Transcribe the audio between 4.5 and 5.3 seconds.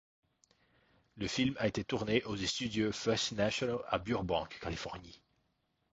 Californie.